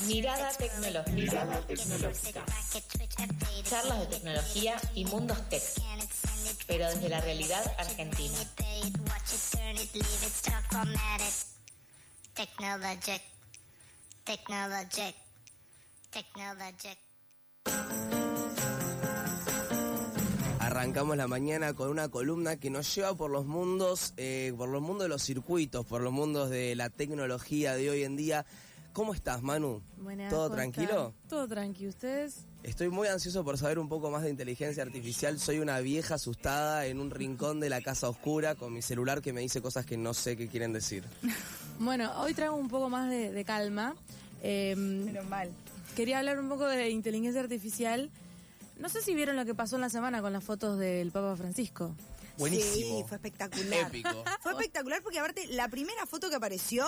Mirada 0.00 0.52
tecnológica. 1.66 2.44
Charlas 3.64 4.00
de 4.00 4.06
tecnología 4.06 4.80
y 4.94 5.04
mundos 5.04 5.48
tech, 5.48 5.62
pero 6.66 6.88
desde 6.88 7.08
la 7.08 7.20
realidad 7.20 7.64
argentina. 7.78 8.38
Technologic. 12.34 13.22
Technologic. 14.24 15.14
Technologic. 16.10 16.98
Arrancamos 20.84 21.16
la 21.16 21.26
mañana 21.26 21.72
con 21.72 21.88
una 21.88 22.10
columna 22.10 22.56
que 22.56 22.68
nos 22.68 22.94
lleva 22.94 23.14
por 23.14 23.30
los 23.30 23.46
mundos, 23.46 24.12
eh, 24.18 24.52
por 24.54 24.68
los 24.68 24.82
mundos 24.82 25.04
de 25.04 25.08
los 25.08 25.22
circuitos, 25.22 25.86
por 25.86 26.02
los 26.02 26.12
mundos 26.12 26.50
de 26.50 26.76
la 26.76 26.90
tecnología 26.90 27.74
de 27.74 27.88
hoy 27.88 28.02
en 28.02 28.16
día. 28.16 28.44
¿Cómo 28.92 29.14
estás, 29.14 29.40
Manu? 29.42 29.80
Buenas, 29.96 30.28
¿Todo 30.28 30.50
tranquilo? 30.50 31.14
Todo 31.26 31.48
tranquilo. 31.48 31.88
¿Ustedes? 31.88 32.44
Estoy 32.62 32.90
muy 32.90 33.08
ansioso 33.08 33.42
por 33.46 33.56
saber 33.56 33.78
un 33.78 33.88
poco 33.88 34.10
más 34.10 34.24
de 34.24 34.28
inteligencia 34.28 34.82
artificial. 34.82 35.40
Soy 35.40 35.58
una 35.58 35.80
vieja 35.80 36.16
asustada 36.16 36.84
en 36.84 37.00
un 37.00 37.10
rincón 37.10 37.60
de 37.60 37.70
la 37.70 37.80
casa 37.80 38.10
oscura 38.10 38.54
con 38.54 38.70
mi 38.74 38.82
celular 38.82 39.22
que 39.22 39.32
me 39.32 39.40
dice 39.40 39.62
cosas 39.62 39.86
que 39.86 39.96
no 39.96 40.12
sé 40.12 40.36
qué 40.36 40.48
quieren 40.48 40.74
decir. 40.74 41.02
bueno, 41.78 42.12
hoy 42.20 42.34
traigo 42.34 42.56
un 42.56 42.68
poco 42.68 42.90
más 42.90 43.08
de, 43.08 43.42
calma. 43.46 43.94
Eh, 44.42 44.74
Menos 44.76 45.26
mal. 45.30 45.48
Quería 45.96 46.18
hablar 46.18 46.38
un 46.38 46.50
poco 46.50 46.66
de 46.66 46.90
inteligencia 46.90 47.40
artificial 47.40 48.10
no 48.78 48.88
sé 48.88 49.02
si 49.02 49.14
vieron 49.14 49.36
lo 49.36 49.44
que 49.44 49.54
pasó 49.54 49.76
en 49.76 49.82
la 49.82 49.90
semana 49.90 50.20
con 50.20 50.32
las 50.32 50.44
fotos 50.44 50.78
del 50.78 51.10
Papa 51.10 51.36
Francisco. 51.36 51.94
Buenísimo. 52.38 52.98
Sí, 52.98 53.04
fue 53.06 53.16
espectacular. 53.16 53.86
Épico. 53.86 54.24
Fue 54.40 54.52
espectacular 54.52 55.02
porque 55.02 55.18
aparte 55.18 55.46
la 55.48 55.68
primera 55.68 56.06
foto 56.06 56.28
que 56.28 56.36
apareció 56.36 56.86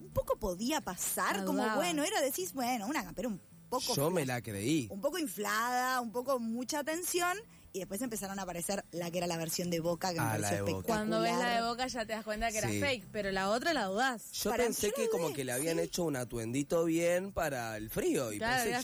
un 0.00 0.10
poco 0.10 0.36
podía 0.36 0.80
pasar, 0.80 1.44
como 1.44 1.68
bueno, 1.76 2.02
era 2.02 2.20
decís, 2.20 2.52
bueno, 2.52 2.86
una 2.86 3.12
pero 3.14 3.28
un 3.28 3.40
poco 3.68 3.94
Yo 3.94 4.10
me 4.10 4.26
la 4.26 4.40
creí. 4.42 4.88
Un 4.90 5.00
poco 5.00 5.18
inflada, 5.18 6.00
un 6.00 6.12
poco 6.12 6.38
mucha 6.38 6.82
tensión 6.84 7.38
y 7.72 7.80
después 7.80 8.02
empezaron 8.02 8.38
a 8.38 8.42
aparecer 8.42 8.84
la 8.92 9.10
que 9.10 9.18
era 9.18 9.26
la 9.26 9.36
versión 9.36 9.70
de 9.70 9.80
Boca 9.80 10.12
que 10.12 10.20
me 10.20 10.26
ah, 10.26 10.30
pareció 10.32 10.56
espectacular. 10.58 10.84
Cuando 10.84 11.20
ves 11.20 11.36
la 11.36 11.56
de 11.56 11.62
Boca 11.62 11.86
ya 11.86 12.06
te 12.06 12.12
das 12.12 12.24
cuenta 12.24 12.50
que 12.50 12.58
era 12.58 12.68
fake, 12.68 13.08
pero 13.12 13.30
la 13.30 13.50
otra 13.50 13.72
la 13.72 13.84
dudás. 13.86 14.32
Yo 14.32 14.52
pensé 14.54 14.92
que 14.92 15.08
como 15.08 15.32
que 15.32 15.44
le 15.44 15.52
habían 15.52 15.78
hecho 15.78 16.04
un 16.04 16.16
atuendito 16.16 16.84
bien 16.84 17.32
para 17.32 17.76
el 17.76 17.90
frío 17.90 18.32
y 18.32 18.38
pensé, 18.38 18.78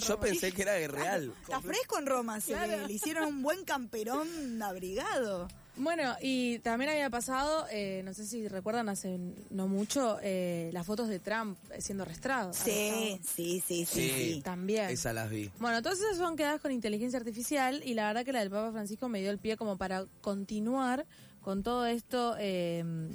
yo, 0.00 0.20
pensé 0.20 0.52
que 0.52 0.62
era 0.62 0.74
real. 0.88 1.34
Está 1.42 1.60
fresco 1.60 1.98
en 1.98 2.06
Roma, 2.06 2.38
le 2.46 2.92
hicieron 2.92 3.26
un 3.26 3.42
buen 3.42 3.64
camperón 3.64 4.62
abrigado. 4.62 5.48
Bueno, 5.76 6.14
y 6.22 6.60
también 6.60 6.90
había 6.90 7.10
pasado, 7.10 7.66
eh, 7.70 8.02
no 8.04 8.14
sé 8.14 8.26
si 8.26 8.46
recuerdan 8.46 8.88
hace 8.88 9.18
no 9.50 9.66
mucho, 9.66 10.18
eh, 10.22 10.70
las 10.72 10.86
fotos 10.86 11.08
de 11.08 11.18
Trump 11.18 11.58
siendo 11.78 12.04
arrestado. 12.04 12.52
Sí, 12.52 13.20
sí, 13.24 13.62
sí, 13.66 13.84
sí, 13.84 14.40
También. 14.44 14.90
Esa 14.90 15.12
las 15.12 15.28
vi. 15.28 15.50
Bueno, 15.58 15.82
todas 15.82 15.98
esas 15.98 16.16
son 16.16 16.36
quedadas 16.36 16.60
con 16.60 16.70
inteligencia 16.70 17.18
artificial 17.18 17.82
y 17.84 17.94
la 17.94 18.06
verdad 18.06 18.24
que 18.24 18.32
la 18.32 18.40
del 18.40 18.50
Papa 18.50 18.70
Francisco 18.70 19.08
me 19.08 19.20
dio 19.20 19.30
el 19.30 19.38
pie 19.38 19.56
como 19.56 19.76
para 19.76 20.06
continuar 20.20 21.06
con 21.42 21.62
todo 21.62 21.86
esto 21.86 22.36
em, 22.38 23.08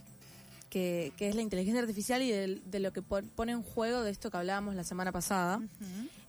que, 0.69 1.13
es 1.17 1.35
la 1.35 1.41
inteligencia 1.41 1.81
artificial 1.81 2.21
y 2.21 2.31
de, 2.31 2.80
lo 2.80 2.91
que 2.91 3.02
pone 3.02 3.53
en 3.53 3.63
juego 3.63 4.03
de 4.03 4.11
esto 4.11 4.30
que 4.30 4.37
hablábamos 4.37 4.75
la 4.75 4.83
semana 4.83 5.13
pasada. 5.13 5.61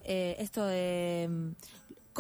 Eh, 0.04 0.36
esto 0.38 0.64
de 0.64 1.24
em, 1.24 1.54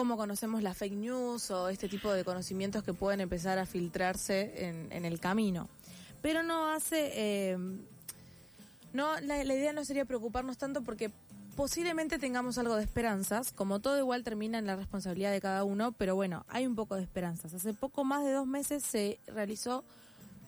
cómo 0.00 0.16
conocemos 0.16 0.62
la 0.62 0.72
fake 0.72 0.94
news 0.94 1.50
o 1.50 1.68
este 1.68 1.86
tipo 1.86 2.10
de 2.10 2.24
conocimientos 2.24 2.82
que 2.82 2.94
pueden 2.94 3.20
empezar 3.20 3.58
a 3.58 3.66
filtrarse 3.66 4.66
en, 4.90 5.04
el 5.04 5.20
camino. 5.20 5.68
Pero 6.22 6.42
no 6.42 6.72
hace... 6.72 7.10
Eh, 7.12 7.58
no, 8.94 9.20
la, 9.20 9.44
idea 9.44 9.74
no 9.74 9.84
sería 9.84 10.06
preocuparnos 10.06 10.56
tanto 10.56 10.80
porque 10.80 11.10
posiblemente 11.54 12.18
tengamos 12.18 12.56
algo 12.56 12.76
de 12.76 12.84
esperanzas, 12.84 13.52
como 13.52 13.80
todo 13.80 13.98
igual 13.98 14.24
termina 14.24 14.56
en 14.56 14.66
la 14.66 14.74
responsabilidad 14.74 15.32
de 15.32 15.42
cada 15.42 15.64
uno, 15.64 15.92
pero 15.92 16.14
bueno, 16.14 16.46
hay 16.48 16.66
un 16.66 16.76
poco 16.76 16.96
de 16.96 17.02
esperanzas. 17.02 17.52
Hace 17.52 17.74
poco 17.74 18.02
más 18.02 18.24
de 18.24 18.32
dos 18.32 18.46
meses 18.46 18.82
se 18.82 19.20
realizó 19.26 19.84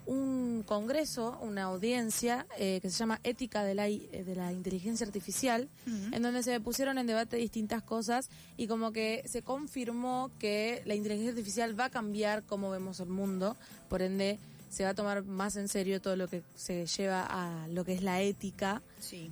un 0.06 0.64
congreso, 0.66 1.38
una 1.42 1.64
audiencia 1.64 2.46
eh, 2.58 2.80
que 2.82 2.90
se 2.90 2.98
llama 2.98 3.20
Ética 3.24 3.64
de 3.64 3.74
la, 3.74 3.88
eh, 3.88 4.24
de 4.24 4.34
la 4.34 4.52
Inteligencia 4.52 5.06
Artificial, 5.06 5.68
en 5.86 6.22
donde 6.22 6.42
se 6.42 6.60
pusieron 6.60 6.98
en 6.98 7.06
debate 7.06 7.36
distintas 7.36 7.82
cosas 7.82 8.28
y 8.56 8.66
como 8.66 8.92
que 8.92 9.22
se 9.26 9.42
confirmó 9.42 10.30
que 10.38 10.82
la 10.84 10.94
inteligencia 10.94 11.30
artificial 11.30 11.78
va 11.78 11.86
a 11.86 11.90
cambiar 11.90 12.42
cómo 12.44 12.70
vemos 12.70 13.00
el 13.00 13.08
mundo, 13.08 13.56
por 13.88 14.02
ende 14.02 14.38
se 14.72 14.84
va 14.84 14.90
a 14.90 14.94
tomar 14.94 15.22
más 15.24 15.56
en 15.56 15.68
serio 15.68 16.00
todo 16.00 16.16
lo 16.16 16.28
que 16.28 16.42
se 16.56 16.86
lleva 16.86 17.26
a 17.28 17.68
lo 17.68 17.84
que 17.84 17.92
es 17.92 18.02
la 18.02 18.22
ética 18.22 18.80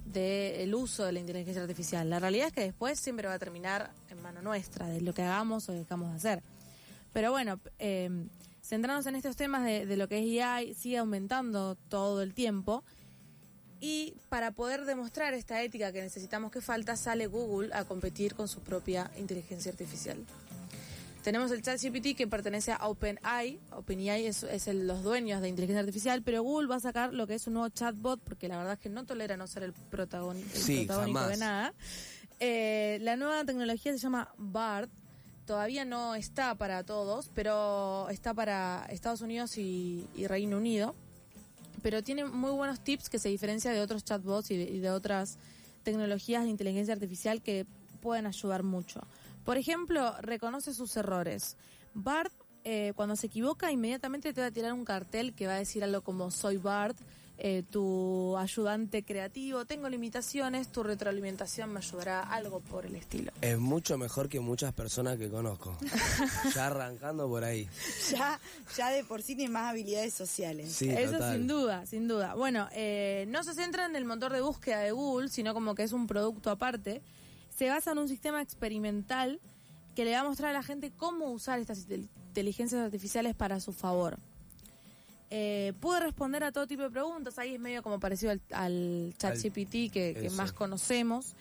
del 0.05 0.75
uso 0.75 1.07
de 1.07 1.13
la 1.13 1.21
inteligencia 1.21 1.63
artificial. 1.63 2.11
La 2.11 2.19
realidad 2.19 2.49
es 2.49 2.53
que 2.53 2.61
después 2.61 3.01
siempre 3.01 3.27
va 3.27 3.35
a 3.35 3.39
terminar 3.39 3.91
en 4.11 4.21
mano 4.21 4.43
nuestra, 4.43 4.87
de 4.87 5.01
lo 5.01 5.15
que 5.15 5.23
hagamos 5.23 5.67
o 5.71 5.73
dejamos 5.73 6.11
de 6.11 6.17
hacer. 6.17 6.43
Pero 7.15 7.31
bueno, 7.31 7.59
eh, 7.79 8.11
centrarnos 8.71 9.05
en 9.07 9.17
estos 9.17 9.35
temas 9.35 9.65
de, 9.65 9.97
lo 9.97 10.07
que 10.07 10.21
es 10.21 10.27
IA 10.27 10.61
sigue 10.75 10.99
aumentando 10.99 11.75
todo 11.89 12.23
el 12.23 12.35
tiempo. 12.35 12.85
Y 13.81 14.15
para 14.29 14.53
poder 14.53 14.85
demostrar 14.85 15.35
esta 15.35 15.61
ética 15.61 15.91
que 15.93 16.01
necesitamos 16.01 16.53
que 16.53 16.61
falta, 16.61 16.95
sale 16.95 17.27
Google 17.27 17.71
a 17.75 17.85
competir 17.85 18.35
con 18.35 18.47
su 18.47 18.61
propia 18.61 19.11
inteligencia 19.19 19.73
artificial. 19.73 20.19
Tenemos 21.25 21.51
el 21.51 21.63
ChatGPT 21.63 22.17
que 22.17 22.29
pertenece 22.29 22.71
a 22.71 22.87
OpenAI. 22.87 23.59
OpenAI 23.73 24.27
es, 24.27 24.45
es 24.45 24.69
el, 24.69 24.87
los 24.87 25.03
dueños 25.03 25.43
de 25.43 25.49
inteligencia 25.49 25.81
artificial, 25.81 26.23
pero 26.23 26.43
Google 26.43 26.69
va 26.69 26.77
a 26.77 26.81
sacar 26.81 27.13
lo 27.13 27.27
que 27.27 27.35
es 27.35 27.47
un 27.49 27.55
nuevo 27.55 27.69
chatbot 27.71 28.21
porque 28.21 28.47
la 28.47 28.57
verdad 28.57 28.75
es 28.75 28.79
que 28.79 28.89
no 28.89 29.05
tolera 29.05 29.37
no 29.37 29.49
ser 29.49 29.65
el, 29.65 29.73
protagónico 29.73 30.49
de 31.27 31.37
nada. 31.39 31.75
Eh, 32.39 32.99
la 33.03 33.17
nueva 33.17 33.45
tecnología 33.45 33.93
se 33.93 33.99
llama 33.99 34.33
BART 34.39 34.91
todavía 35.51 35.85
no 35.85 36.15
está 36.15 36.55
para 36.55 36.85
todos, 36.85 37.29
pero 37.35 38.09
está 38.09 38.33
para 38.33 38.87
Estados 38.89 39.21
Unidos 39.21 39.59
y, 39.59 40.07
Reino 40.29 40.57
Unido. 40.59 40.95
Pero 41.83 42.05
tiene 42.05 42.25
muy 42.25 42.53
buenos 42.53 42.79
tips 42.79 43.11
que 43.11 43.19
se 43.19 43.31
diferencia 43.31 43.73
de 43.73 43.81
otros 43.81 44.05
chatbots 44.05 44.53
y 44.53 44.79
de, 44.79 44.91
otras 44.93 45.39
tecnologías 45.83 46.45
de 46.45 46.51
inteligencia 46.51 46.95
artificial 46.95 47.43
que 47.43 47.67
pueden 48.01 48.27
ayudar 48.27 48.63
mucho. 48.63 49.01
Por 49.45 49.59
ejemplo, 49.59 50.15
reconoce 50.21 50.73
sus 50.73 50.97
errores. 50.97 51.57
Bart, 51.95 52.33
eh, 52.63 52.93
cuando 52.95 53.17
se 53.17 53.27
equivoca, 53.27 53.73
inmediatamente 53.73 54.33
te 54.33 54.41
va 54.41 54.47
a 54.47 54.53
tirar 54.53 54.73
un 54.73 54.85
cartel 54.85 55.35
que 55.35 55.49
va 55.49 55.55
a 55.55 55.59
decir 55.59 55.83
algo 55.83 56.03
como 56.03 56.31
soy 56.31 56.59
Bart 56.59 56.97
eh, 57.43 57.63
tu 57.63 58.37
ayudante 58.37 59.03
creativo, 59.03 59.65
tengo 59.65 59.89
limitaciones, 59.89 60.69
tu 60.69 60.83
retroalimentación 60.83 61.73
me 61.73 61.79
ayudará 61.79 62.21
algo 62.21 62.61
por 62.61 62.85
el 62.85 62.95
estilo. 62.97 63.33
Es 63.41 63.59
mucho 63.59 63.97
mejor 63.97 64.29
que 64.29 64.41
muchas 64.41 64.75
personas 64.75 65.17
que 65.17 65.31
conozco. 65.31 65.75
ya 66.55 66.67
arrancando 66.67 67.27
por 67.29 67.43
ahí. 67.45 67.67
Ya, 68.11 68.39
ya 68.77 68.91
de 68.91 69.05
por 69.05 69.23
sí 69.23 69.37
tiene 69.37 69.53
más 69.53 69.71
habilidades 69.71 70.13
sociales. 70.13 70.71
Sí, 70.71 70.91
Eso 70.91 71.17
sin 71.33 71.47
duda, 71.47 71.87
sin 71.87 72.09
duda. 72.09 72.35
Bueno, 72.35 72.69
eh, 72.73 73.25
no 73.29 73.43
se 73.43 73.55
centra 73.55 73.87
en 73.87 73.97
el 73.97 74.05
motor 74.05 74.35
de 74.35 74.43
búsqueda 74.43 74.81
de 74.81 74.93
Google, 74.93 75.31
sino 75.31 75.55
como 75.55 75.75
que 75.75 75.85
es 75.85 75.93
un 75.93 76.07
producto 76.07 76.51
aparte. 76.51 77.01
Se 77.57 77.71
basa 77.71 77.93
en 77.93 77.99
un 77.99 78.09
sistema 78.09 78.43
experimental 78.43 79.41
que 79.95 80.05
le 80.05 80.13
va 80.13 80.21
a 80.21 80.25
mostrar 80.25 80.51
a 80.51 80.53
la 80.53 80.63
gente 80.63 80.93
cómo 80.95 81.31
usar 81.31 81.59
estas 81.59 81.87
inteligencias 81.89 82.83
artificiales 82.83 83.35
para 83.35 83.61
su 83.61 83.73
favor. 83.73 84.19
Eh, 85.31 85.73
pude 85.79 86.01
responder 86.01 86.43
a 86.43 86.51
todo 86.51 86.67
tipo 86.67 86.83
de 86.83 86.91
preguntas, 86.91 87.39
ahí 87.39 87.55
es 87.55 87.61
medio 87.61 87.85
como 87.85 88.01
parecido 88.01 88.33
al, 88.51 89.15
chat 89.17 89.37
GPT 89.37 89.93
que, 89.93 90.31
más 90.35 90.53
conocemos, 90.53 91.37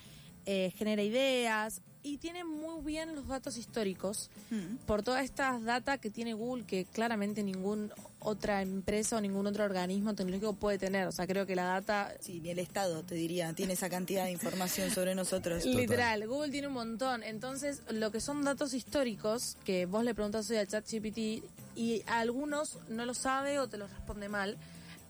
eh, 0.45 0.71
genera 0.77 1.01
ideas 1.01 1.81
y 2.01 2.17
tiene 2.17 2.43
muy 2.43 2.83
bien 2.83 3.15
los 3.15 3.27
datos 3.27 3.57
históricos 3.57 4.29
mm. 4.49 4.85
por 4.85 5.03
todas 5.03 5.23
estas 5.23 5.63
data 5.63 5.97
que 5.97 6.09
tiene 6.09 6.33
Google 6.33 6.65
que 6.65 6.85
claramente 6.85 7.43
ninguna 7.43 7.93
otra 8.19 8.61
empresa 8.61 9.17
o 9.17 9.21
ningún 9.21 9.47
otro 9.47 9.63
organismo 9.63 10.13
tecnológico 10.13 10.53
puede 10.53 10.77
tener. 10.77 11.07
O 11.07 11.11
sea, 11.11 11.25
creo 11.25 11.45
que 11.45 11.55
la 11.55 11.63
data... 11.63 12.13
Sí, 12.19 12.39
ni 12.41 12.49
el 12.49 12.59
Estado, 12.59 13.03
te 13.03 13.15
diría, 13.15 13.53
tiene 13.53 13.73
esa 13.73 13.89
cantidad 13.89 14.25
de 14.25 14.31
información 14.31 14.91
sobre 14.91 15.15
nosotros. 15.15 15.65
Literal, 15.65 16.27
Google 16.27 16.51
tiene 16.51 16.67
un 16.67 16.73
montón. 16.73 17.23
Entonces, 17.23 17.81
lo 17.89 18.11
que 18.11 18.19
son 18.19 18.43
datos 18.43 18.73
históricos, 18.73 19.57
que 19.63 19.85
vos 19.85 20.03
le 20.03 20.13
preguntas 20.13 20.49
hoy 20.49 20.57
al 20.57 20.67
chat 20.67 20.85
GPT 20.89 21.43
y 21.75 22.03
a 22.07 22.19
algunos 22.19 22.77
no 22.89 23.05
lo 23.05 23.13
sabe 23.13 23.59
o 23.59 23.67
te 23.67 23.77
lo 23.77 23.87
responde 23.87 24.27
mal, 24.27 24.57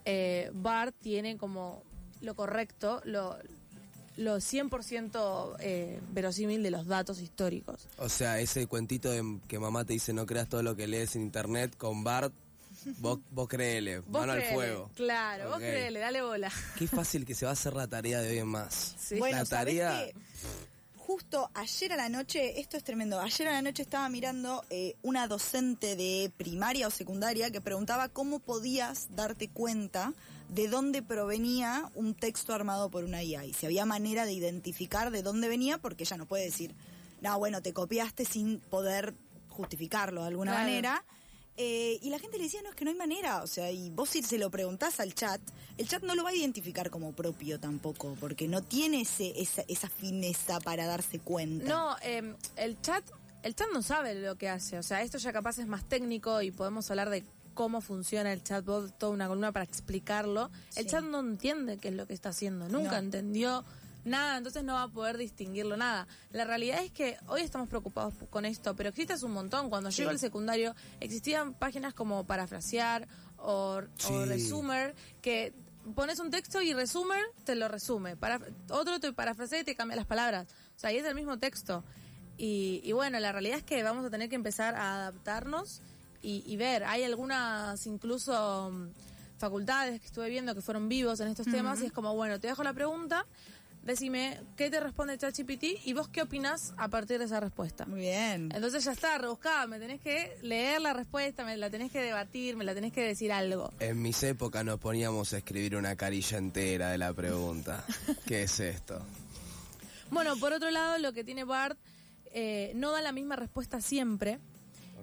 eh, 0.04 0.50
BART 0.54 0.94
tiene 1.00 1.36
como 1.36 1.82
lo 2.20 2.34
correcto, 2.34 3.00
lo, 3.04 3.36
lo 4.20 4.36
100% 4.36 5.56
eh, 5.60 6.00
verosímil 6.12 6.62
de 6.62 6.70
los 6.70 6.86
datos 6.86 7.20
históricos. 7.20 7.88
O 7.98 8.08
sea, 8.08 8.38
ese 8.38 8.66
cuentito 8.66 9.10
de 9.10 9.38
que 9.48 9.58
mamá 9.58 9.84
te 9.84 9.94
dice 9.94 10.12
no 10.12 10.26
creas 10.26 10.48
todo 10.48 10.62
lo 10.62 10.76
que 10.76 10.86
lees 10.86 11.16
en 11.16 11.22
internet 11.22 11.76
con 11.76 12.04
BART, 12.04 12.32
Vos, 12.98 13.18
vos 13.30 13.48
créele, 13.48 14.00
mano 14.08 14.32
al 14.32 14.42
fuego. 14.42 14.90
Claro, 14.94 15.50
vos 15.50 15.58
créele, 15.58 15.98
dale 15.98 16.22
bola. 16.22 16.50
Qué 16.78 16.86
fácil 16.86 17.26
que 17.26 17.34
se 17.34 17.44
va 17.44 17.50
a 17.50 17.52
hacer 17.52 17.74
la 17.74 17.86
tarea 17.86 18.20
de 18.20 18.30
hoy 18.30 18.38
en 18.38 18.46
más. 18.46 18.94
Sí. 18.98 19.18
Bueno, 19.18 19.36
la 19.36 19.44
tarea 19.44 20.06
justo 21.10 21.50
ayer 21.54 21.92
a 21.92 21.96
la 21.96 22.08
noche, 22.08 22.60
esto 22.60 22.76
es 22.76 22.84
tremendo, 22.84 23.18
ayer 23.18 23.48
a 23.48 23.52
la 23.52 23.62
noche 23.62 23.82
estaba 23.82 24.08
mirando 24.08 24.64
eh, 24.70 24.94
una 25.02 25.26
docente 25.26 25.96
de 25.96 26.30
primaria 26.36 26.86
o 26.86 26.90
secundaria 26.92 27.50
que 27.50 27.60
preguntaba 27.60 28.08
cómo 28.08 28.38
podías 28.38 29.08
darte 29.16 29.48
cuenta 29.48 30.14
de 30.54 30.68
dónde 30.68 31.02
provenía 31.02 31.90
un 31.94 32.14
texto 32.14 32.52
armado 32.54 32.90
por 32.90 33.04
una 33.04 33.22
IA 33.22 33.44
y 33.44 33.52
si 33.52 33.66
había 33.66 33.86
manera 33.86 34.24
de 34.26 34.32
identificar 34.32 35.10
de 35.10 35.22
dónde 35.22 35.48
venía, 35.48 35.78
porque 35.78 36.04
ella 36.04 36.16
no 36.16 36.26
puede 36.26 36.44
decir, 36.44 36.74
no, 37.20 37.38
bueno, 37.38 37.62
te 37.62 37.72
copiaste 37.72 38.24
sin 38.24 38.58
poder 38.60 39.14
justificarlo 39.48 40.22
de 40.22 40.28
alguna 40.28 40.52
Claro. 40.52 40.66
manera. 40.66 41.04
Eh, 41.56 41.98
y 42.00 42.08
la 42.08 42.18
gente 42.18 42.38
le 42.38 42.44
decía, 42.44 42.62
no, 42.62 42.70
es 42.70 42.74
que 42.74 42.84
no 42.86 42.90
hay 42.90 42.96
manera. 42.96 43.42
O 43.42 43.46
sea, 43.46 43.70
y 43.70 43.90
vos 43.90 44.08
si 44.08 44.22
se 44.22 44.38
lo 44.38 44.50
preguntás 44.50 44.98
al 44.98 45.12
chat, 45.14 45.40
el 45.76 45.86
chat 45.88 46.02
no 46.02 46.14
lo 46.14 46.24
va 46.24 46.30
a 46.30 46.34
identificar 46.34 46.88
como 46.90 47.12
propio 47.12 47.60
tampoco, 47.60 48.16
porque 48.18 48.48
no 48.48 48.62
tiene 48.62 49.02
ese, 49.02 49.38
esa, 49.40 49.62
esa 49.68 49.88
fineza 49.90 50.58
para 50.60 50.86
darse 50.86 51.18
cuenta. 51.18 51.66
No, 51.68 51.96
eh, 52.02 52.34
el 52.56 52.80
chat, 52.80 53.04
el 53.42 53.54
chat 53.54 53.68
no 53.74 53.82
sabe 53.82 54.14
lo 54.14 54.36
que 54.36 54.48
hace. 54.48 54.78
O 54.78 54.82
sea, 54.82 55.02
esto 55.02 55.18
ya 55.18 55.32
capaz 55.34 55.58
es 55.58 55.66
más 55.66 55.84
técnico 55.86 56.40
y 56.40 56.50
podemos 56.50 56.90
hablar 56.90 57.10
de 57.10 57.24
cómo 57.54 57.80
funciona 57.80 58.32
el 58.32 58.42
chatbot, 58.42 58.96
toda 58.98 59.12
una 59.12 59.28
columna 59.28 59.52
para 59.52 59.64
explicarlo. 59.64 60.50
El 60.76 60.86
chat 60.86 61.04
no 61.04 61.20
entiende 61.20 61.78
qué 61.78 61.88
es 61.88 61.94
lo 61.94 62.06
que 62.06 62.14
está 62.14 62.30
haciendo, 62.30 62.68
nunca 62.68 62.92
No. 62.92 62.98
entendió 62.98 63.64
nada, 64.04 64.38
entonces 64.38 64.64
no 64.64 64.74
va 64.74 64.84
a 64.84 64.88
poder 64.88 65.18
distinguirlo 65.18 65.76
nada. 65.76 66.06
La 66.32 66.44
realidad 66.44 66.82
es 66.82 66.90
que 66.90 67.18
hoy 67.26 67.42
estamos 67.42 67.68
preocupados 67.68 68.14
con 68.30 68.44
esto, 68.46 68.74
pero 68.74 68.88
existe 68.88 69.12
hace 69.12 69.26
un 69.26 69.32
montón. 69.32 69.68
Cuando 69.68 69.90
Sí. 69.90 70.02
yo 70.02 70.08
al 70.10 70.18
secundario 70.18 70.74
existían 71.00 71.52
páginas 71.54 71.92
como 71.94 72.24
Parafrasear 72.24 73.06
o, 73.36 73.82
Sí. 73.96 74.12
o 74.12 74.24
Resumer 74.24 74.94
que 75.20 75.52
pones 75.94 76.18
un 76.18 76.30
texto 76.30 76.62
y 76.62 76.72
Resumer 76.72 77.20
te 77.44 77.54
lo 77.56 77.68
resume. 77.68 78.16
Para, 78.16 78.40
otro 78.70 79.00
te 79.00 79.12
parafrasea 79.12 79.60
y 79.60 79.64
te 79.64 79.74
cambia 79.74 79.96
las 79.96 80.06
palabras. 80.06 80.46
O 80.76 80.78
sea, 80.80 80.92
y 80.92 80.96
es 80.98 81.04
el 81.04 81.14
mismo 81.14 81.38
texto. 81.38 81.84
Y, 82.38 82.80
y 82.84 82.92
bueno, 82.92 83.18
la 83.20 83.32
realidad 83.32 83.58
es 83.58 83.64
que 83.64 83.82
vamos 83.82 84.04
a 84.06 84.10
tener 84.10 84.28
que 84.30 84.34
empezar 84.36 84.74
a 84.74 84.94
adaptarnos 84.96 85.82
y, 86.22 86.42
y 86.46 86.56
ver. 86.56 86.84
Hay 86.84 87.04
algunas 87.04 87.86
incluso 87.86 88.70
mm, 88.72 88.88
facultades 89.38 90.00
que 90.00 90.06
estuve 90.06 90.28
viendo 90.28 90.54
que 90.54 90.60
fueron 90.60 90.88
vivos 90.88 91.18
en 91.20 91.28
estos 91.28 91.46
temas 91.46 91.80
y 91.82 91.86
es 91.86 91.92
como, 91.92 92.14
bueno, 92.14 92.38
te 92.38 92.46
dejo 92.46 92.62
la 92.62 92.74
pregunta, 92.74 93.26
decime 93.82 94.38
qué 94.56 94.70
te 94.70 94.80
responde 94.80 95.16
ChatGPT 95.16 95.86
y 95.86 95.92
vos 95.94 96.08
qué 96.08 96.22
opinás 96.22 96.74
a 96.76 96.88
partir 96.88 97.18
de 97.18 97.24
esa 97.24 97.40
respuesta. 97.40 97.86
Muy 97.86 98.00
bien. 98.00 98.50
Entonces 98.54 98.84
ya 98.84 98.92
está, 98.92 99.16
rebuscada, 99.18 99.66
me 99.66 99.78
tenés 99.78 100.00
que 100.00 100.36
leer 100.42 100.82
la 100.82 100.92
respuesta, 100.92 101.44
me 101.44 101.56
la 101.56 101.70
tenés 101.70 101.90
que 101.90 102.00
debatir, 102.00 102.56
me 102.56 102.64
la 102.64 102.74
tenés 102.74 102.92
que 102.92 103.02
decir 103.02 103.32
algo. 103.32 103.72
En 103.80 104.00
mis 104.02 104.22
épocas 104.22 104.64
nos 104.64 104.78
poníamos 104.78 105.32
a 105.32 105.38
escribir 105.38 105.74
una 105.76 105.96
carilla 105.96 106.38
entera 106.38 106.90
de 106.90 106.98
la 106.98 107.12
pregunta. 107.12 107.84
¿Qué 108.26 108.42
es 108.42 108.60
esto? 108.60 109.00
Bueno, 110.10 110.36
por 110.36 110.52
otro 110.52 110.70
lado, 110.70 110.98
lo 110.98 111.12
que 111.12 111.24
tiene 111.24 111.44
Bart 111.44 111.78
eh, 112.32 112.72
no 112.74 112.92
da 112.92 113.00
la 113.00 113.12
misma 113.12 113.36
respuesta 113.36 113.80
siempre. 113.80 114.38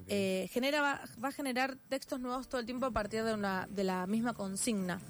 Eh, 0.08 0.48
genera 0.52 0.82
va, 0.82 1.02
va 1.24 1.30
a 1.30 1.32
generar 1.32 1.78
textos 1.90 2.20
nuevos 2.20 2.48
todo 2.48 2.60
el 2.62 2.66
tiempo 2.66 2.86
a 2.86 2.92
partir 2.92 3.24
de 3.24 3.34
una 3.34 3.68
de 3.70 3.84
la 3.84 4.08
misma 4.08 4.34
consigna. 4.34 5.02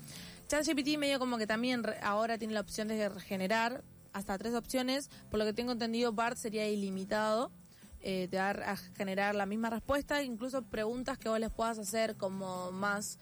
ChatGPT 0.47 0.97
medio 0.97 1.19
como 1.19 1.37
que 1.37 1.45
también 1.45 1.83
re- 1.83 1.99
ahora 2.01 2.37
tiene 2.37 2.53
la 2.53 2.61
opción 2.61 2.87
de 2.87 3.09
generar 3.19 3.83
hasta 4.13 4.37
tres 4.37 4.55
opciones. 4.55 5.09
Por 5.29 5.39
lo 5.39 5.45
que 5.45 5.53
tengo 5.53 5.73
entendido, 5.73 6.13
Bart 6.13 6.37
sería 6.37 6.67
ilimitado. 6.67 7.51
Eh, 7.99 8.27
te 8.31 8.37
va 8.37 8.49
a 8.51 8.77
generar 8.77 9.35
la 9.35 9.45
misma 9.45 9.69
respuesta, 9.69 10.23
incluso 10.23 10.61
preguntas 10.61 11.17
que 11.17 11.29
vos 11.29 11.39
les 11.39 11.51
puedas 11.51 11.77
hacer 11.79 12.15
como 12.15 12.71
más 12.71 13.19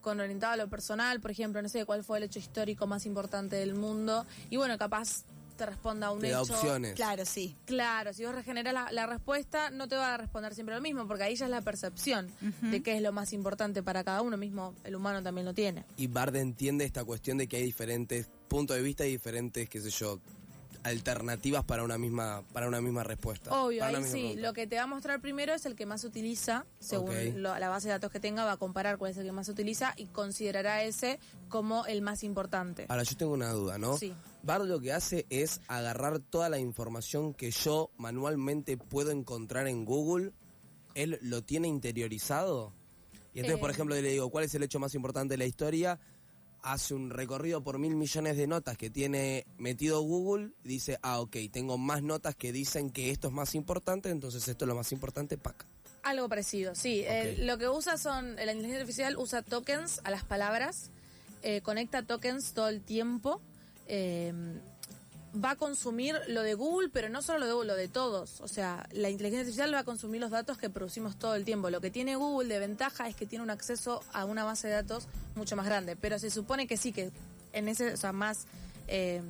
con 0.00 0.20
orientado 0.20 0.52
a 0.52 0.56
lo 0.56 0.68
personal, 0.68 1.20
por 1.20 1.30
ejemplo, 1.32 1.60
no 1.60 1.68
sé 1.68 1.84
cuál 1.84 2.04
fue 2.04 2.18
el 2.18 2.24
hecho 2.24 2.38
histórico 2.38 2.86
más 2.86 3.04
importante 3.04 3.56
del 3.56 3.74
mundo. 3.74 4.24
Y 4.48 4.56
bueno, 4.56 4.78
capaz 4.78 5.24
te 5.58 5.66
responda 5.66 6.10
un 6.10 6.20
Te 6.20 6.30
da 6.30 6.40
hecho. 6.42 6.54
opciones. 6.54 6.94
Claro, 6.94 7.26
sí. 7.26 7.54
Claro, 7.66 8.14
si 8.14 8.24
vos 8.24 8.34
regeneras 8.34 8.72
la, 8.72 8.90
la 8.92 9.06
respuesta, 9.06 9.68
no 9.70 9.86
te 9.88 9.96
va 9.96 10.14
a 10.14 10.16
responder 10.16 10.54
siempre 10.54 10.74
lo 10.74 10.80
mismo, 10.80 11.06
porque 11.06 11.24
ahí 11.24 11.36
ya 11.36 11.44
es 11.44 11.50
la 11.50 11.60
percepción 11.60 12.30
de 12.62 12.82
qué 12.82 12.96
es 12.96 13.02
lo 13.02 13.12
más 13.12 13.34
importante 13.34 13.82
para 13.82 14.02
cada 14.04 14.22
uno 14.22 14.38
mismo. 14.38 14.74
El 14.84 14.94
humano 14.96 15.22
también 15.22 15.44
lo 15.44 15.52
tiene. 15.52 15.84
Y 15.98 16.06
Bard 16.06 16.36
entiende 16.36 16.86
esta 16.86 17.04
cuestión 17.04 17.36
de 17.36 17.46
que 17.48 17.56
hay 17.56 17.64
diferentes 17.64 18.28
puntos 18.48 18.76
de 18.76 18.82
vista 18.82 19.04
y 19.04 19.10
diferentes, 19.10 19.68
qué 19.68 19.80
sé 19.80 19.90
yo, 19.90 20.20
alternativas 20.88 21.64
para 21.64 21.84
una 21.84 21.96
misma 21.98 22.42
para 22.52 22.66
una 22.68 22.80
misma 22.80 23.04
respuesta. 23.04 23.50
Obvio, 23.62 23.84
ahí 23.84 23.94
sí. 24.04 24.10
pregunta. 24.10 24.40
Lo 24.42 24.52
que 24.52 24.66
te 24.66 24.76
va 24.76 24.82
a 24.82 24.86
mostrar 24.86 25.20
primero 25.20 25.54
es 25.54 25.64
el 25.66 25.74
que 25.76 25.86
más 25.86 26.00
se 26.00 26.06
utiliza, 26.08 26.66
según 26.80 27.14
lo- 27.42 27.58
la 27.58 27.68
base 27.68 27.88
de 27.88 27.92
datos 27.94 28.10
que 28.10 28.20
tenga, 28.20 28.44
va 28.44 28.52
a 28.52 28.56
comparar 28.56 28.98
cuál 28.98 29.10
es 29.12 29.16
el 29.18 29.24
que 29.24 29.32
más 29.32 29.46
se 29.46 29.52
utiliza 29.52 29.94
y 29.96 30.06
considerará 30.06 30.82
ese 30.82 31.18
como 31.48 31.86
el 31.86 32.02
más 32.02 32.22
importante. 32.24 32.86
Ahora, 32.88 33.02
yo 33.04 33.16
tengo 33.16 33.32
una 33.32 33.50
duda, 33.52 33.78
¿no? 33.78 33.96
Sí. 33.96 34.14
Bard 34.42 34.64
lo 34.66 34.80
que 34.80 34.92
hace 34.92 35.26
es 35.30 35.60
agarrar 35.68 36.18
toda 36.20 36.48
la 36.48 36.58
información 36.58 37.34
que 37.34 37.50
yo 37.50 37.90
manualmente 37.98 38.76
puedo 38.76 39.10
encontrar 39.10 39.66
en 39.68 39.84
Google, 39.84 40.32
él 40.94 41.18
lo 41.22 41.42
tiene 41.42 41.68
interiorizado. 41.68 42.72
Y 43.34 43.40
entonces, 43.40 43.60
por 43.60 43.70
Eh. 43.70 43.72
ejemplo, 43.74 43.94
le 43.94 44.02
digo, 44.02 44.30
¿cuál 44.30 44.44
es 44.44 44.54
el 44.54 44.62
hecho 44.62 44.78
más 44.80 44.94
importante 44.94 45.34
de 45.34 45.38
la 45.38 45.44
historia? 45.44 45.98
Hace 46.70 46.92
un 46.92 47.08
recorrido 47.08 47.62
por 47.62 47.78
mil 47.78 47.96
millones 47.96 48.36
de 48.36 48.46
notas 48.46 48.76
que 48.76 48.90
tiene 48.90 49.46
metido 49.56 50.02
Google, 50.02 50.50
dice, 50.64 50.98
ah, 51.00 51.18
ok, 51.20 51.34
tengo 51.50 51.78
más 51.78 52.02
notas 52.02 52.34
que 52.36 52.52
dicen 52.52 52.90
que 52.90 53.10
esto 53.10 53.28
es 53.28 53.32
más 53.32 53.54
importante, 53.54 54.10
entonces 54.10 54.46
esto 54.46 54.66
es 54.66 54.68
lo 54.68 54.74
más 54.74 54.92
importante, 54.92 55.38
pac. 55.38 55.64
Algo 56.02 56.28
parecido, 56.28 56.74
sí. 56.74 57.04
Eh, 57.06 57.38
lo 57.40 57.56
que 57.56 57.70
usa 57.70 57.96
son, 57.96 58.36
la 58.36 58.42
inteligencia 58.52 58.80
artificial 58.80 59.16
usa 59.16 59.40
tokens 59.40 60.02
a 60.04 60.10
las 60.10 60.24
palabras, 60.24 60.90
eh, 61.42 61.62
conecta 61.62 62.02
tokens 62.02 62.52
todo 62.52 62.68
el 62.68 62.82
tiempo, 62.82 63.40
eh, 63.86 64.34
va 65.34 65.52
a 65.52 65.56
consumir 65.56 66.16
lo 66.28 66.42
de 66.42 66.54
Google, 66.54 66.88
pero 66.90 67.08
no 67.08 67.22
solo 67.22 67.40
lo 67.40 67.46
de 67.46 67.52
Google, 67.52 67.68
lo 67.68 67.76
de 67.76 67.88
todos. 67.88 68.40
O 68.40 68.48
sea, 68.48 68.88
la 68.92 69.10
inteligencia 69.10 69.40
artificial 69.40 69.74
va 69.74 69.80
a 69.80 69.84
consumir 69.84 70.20
los 70.20 70.30
datos 70.30 70.58
que 70.58 70.70
producimos 70.70 71.18
todo 71.18 71.34
el 71.34 71.44
tiempo. 71.44 71.70
Lo 71.70 71.80
que 71.80 71.90
tiene 71.90 72.16
Google 72.16 72.48
de 72.48 72.58
ventaja 72.58 73.08
es 73.08 73.16
que 73.16 73.26
tiene 73.26 73.42
un 73.42 73.50
acceso 73.50 74.02
a 74.12 74.24
una 74.24 74.44
base 74.44 74.68
de 74.68 74.74
datos 74.74 75.06
mucho 75.34 75.56
más 75.56 75.66
grande, 75.66 75.96
pero 75.96 76.18
se 76.18 76.30
supone 76.30 76.66
que 76.66 76.76
sí, 76.76 76.92
que 76.92 77.10
en 77.52 77.68
ese, 77.68 77.92
o 77.92 77.96
sea, 77.96 78.12
más... 78.12 78.46
Eh, 78.88 79.22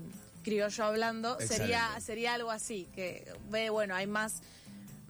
criollo 0.45 0.85
hablando, 0.85 1.37
sería, 1.41 1.91
sería 2.01 2.33
algo 2.33 2.51
así, 2.51 2.89
que 2.95 3.31
ve, 3.51 3.69
bueno, 3.69 3.95
hay 3.95 4.07
más 4.07 4.41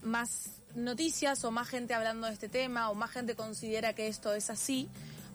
más 0.02 0.50
noticias 0.74 1.44
o 1.44 1.50
más 1.50 1.68
gente 1.68 1.94
hablando 1.94 2.26
de 2.26 2.32
este 2.32 2.48
tema 2.48 2.90
o 2.90 2.94
más 2.94 3.10
gente 3.10 3.34
considera 3.34 3.92
que 3.94 4.08
esto 4.08 4.34
es 4.34 4.50
así. 4.50 4.88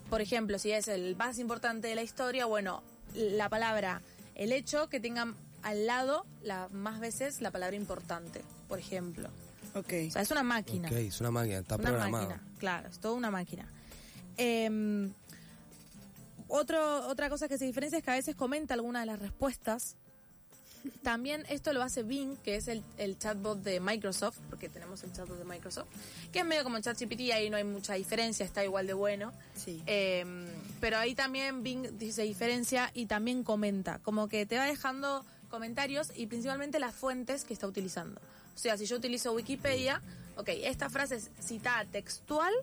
Por 0.10 0.22
ejemplo, 0.22 0.60
si 0.60 0.72
es 0.72 0.88
el 0.88 1.16
más 1.16 1.40
importante 1.40 1.88
de 1.88 1.96
la 1.96 2.04
historia, 2.04 2.46
bueno, 2.46 2.84
la 3.14 3.50
palabra, 3.50 4.02
el 4.36 4.52
hecho 4.52 4.90
que 4.90 5.00
tengan 5.00 5.36
al 5.62 5.86
lado 5.86 6.26
la, 6.42 6.70
más 6.70 7.00
veces 7.00 7.42
la 7.42 7.52
palabra 7.52 7.76
importante, 7.76 8.42
por 8.68 8.80
ejemplo. 8.80 9.30
Ok. 9.76 9.94
O 10.08 10.12
sea, 10.12 10.22
es 10.22 10.32
una 10.32 10.44
máquina. 10.44 10.88
Ok, 10.90 10.96
es 10.96 11.20
una 11.20 11.32
máquina, 11.32 11.60
está 11.60 11.76
una 11.76 11.84
programado. 11.84 12.28
máquina, 12.28 12.44
claro, 12.60 12.90
es 12.90 13.00
toda 13.00 13.16
una 13.16 13.32
máquina. 13.32 13.68
Eh, 14.38 15.10
otro, 16.48 17.08
otra 17.08 17.30
cosa 17.30 17.48
que 17.48 17.58
se 17.58 17.66
diferencia 17.66 17.98
es 17.98 18.04
que 18.04 18.12
a 18.12 18.16
veces 18.16 18.36
comenta 18.36 18.74
alguna 18.76 19.00
de 19.00 19.08
las 19.08 19.20
respuestas. 19.20 19.96
También 21.02 21.46
esto 21.50 21.74
lo 21.74 21.82
hace 21.82 22.04
Bing, 22.04 22.38
que 22.38 22.56
es 22.56 22.68
el, 22.68 22.84
el 22.98 23.18
chatbot 23.18 23.62
de 23.62 23.80
Microsoft, 23.80 24.38
porque 24.50 24.70
tenemos 24.70 25.04
el 25.04 25.14
chatbot 25.14 25.38
de 25.38 25.46
Microsoft, 25.46 25.88
que 26.32 26.40
es 26.40 26.46
medio 26.46 26.64
como 26.64 26.80
ChatGPT, 26.80 27.32
ahí 27.34 27.50
no 27.50 27.58
hay 27.58 27.64
mucha 27.64 27.94
diferencia, 27.94 28.46
está 28.46 28.64
igual 28.64 28.88
de 28.88 28.94
bueno. 28.94 29.32
Sí. 29.56 29.82
Eh, 29.86 30.26
pero 30.82 30.98
ahí 30.98 31.16
también 31.16 31.64
Bing 31.64 31.88
se 32.12 32.24
diferencia 32.24 32.92
y 32.94 33.06
también 33.06 33.44
comenta, 33.44 34.00
como 34.00 34.28
que 34.28 34.46
te 34.46 34.58
va 34.58 34.66
dejando 34.66 35.26
comentarios 35.50 36.12
y 36.16 36.28
principalmente 36.28 36.80
las 36.80 36.96
fuentes 36.96 37.46
que 37.46 37.54
está 37.54 37.68
utilizando. 37.68 38.20
O 38.56 38.58
sea, 38.58 38.78
si 38.78 38.86
yo 38.86 38.98
utilizo 38.98 39.32
Wikipedia, 39.34 40.02
ok, 40.36 40.50
esta 40.64 40.90
frase 40.90 41.16
es 41.16 41.30
citada 41.40 41.86
textual, 41.86 42.54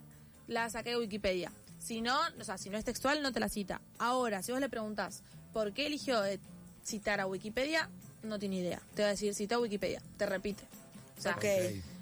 la 0.46 0.68
saqué 0.70 0.90
de 0.90 0.98
Wikipedia. 0.98 1.52
Si 1.78 2.00
no, 2.00 2.18
o 2.38 2.44
sea, 2.44 2.58
si 2.58 2.68
no 2.68 2.76
es 2.76 2.84
textual, 2.84 3.22
no 3.22 3.32
te 3.32 3.40
la 3.40 3.48
cita. 3.48 3.80
Ahora, 3.98 4.42
si 4.42 4.52
vos 4.52 4.60
le 4.60 4.68
preguntás 4.68 5.22
por 5.52 5.72
qué 5.72 5.86
eligió 5.86 6.20
citar 6.84 7.20
a 7.20 7.26
Wikipedia, 7.26 7.88
no 8.22 8.38
tiene 8.38 8.56
idea. 8.56 8.80
Te 8.94 9.02
va 9.02 9.08
a 9.08 9.10
decir 9.12 9.34
cita 9.34 9.56
a 9.56 9.60
Wikipedia, 9.60 10.02
te 10.16 10.26
repite. 10.26 10.62
O 11.18 11.20
sea, 11.22 11.34
Ok. 11.36 11.44